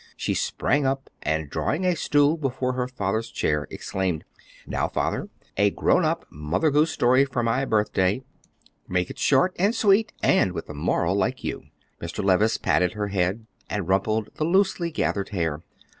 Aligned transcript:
She 0.17 0.33
sprang 0.33 0.83
up, 0.83 1.11
and 1.21 1.47
drawing 1.47 1.85
a 1.85 1.95
stool 1.95 2.35
before 2.35 2.73
her 2.73 2.87
father's 2.87 3.29
chair, 3.29 3.67
exclaimed, 3.69 4.23
"Now, 4.65 4.87
Father, 4.87 5.29
a 5.57 5.69
grown 5.69 6.05
up 6.05 6.25
Mother 6.31 6.71
Goose 6.71 6.89
story 6.89 7.23
for 7.23 7.43
my 7.43 7.65
birthday; 7.65 8.23
make 8.87 9.11
it 9.11 9.19
short 9.19 9.55
and 9.59 9.75
sweet 9.75 10.11
and 10.23 10.53
with 10.53 10.67
a 10.69 10.73
moral 10.73 11.13
like 11.15 11.43
you." 11.43 11.65
Mr. 12.01 12.23
Levice 12.25 12.57
patted 12.57 12.93
her 12.93 13.09
head 13.09 13.45
and 13.69 13.87
rumpled 13.87 14.29
the 14.37 14.43
loosely 14.43 14.89
gathered 14.89 15.29
hair. 15.29 15.61